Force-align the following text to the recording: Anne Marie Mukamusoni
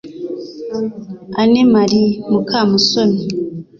Anne 1.41 1.61
Marie 1.73 2.09
Mukamusoni 2.31 3.21